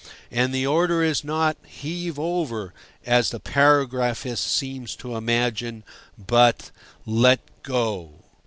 And 0.31 0.51
the 0.51 0.65
order 0.65 1.03
is 1.03 1.23
not 1.23 1.57
"Heave 1.63 2.17
over!" 2.17 2.73
as 3.05 3.29
the 3.29 3.39
paragraphist 3.39 4.39
seems 4.43 4.95
to 4.95 5.15
imagine, 5.15 5.83
but 6.17 6.71
"Let 7.05 7.39
go!" 7.61 8.09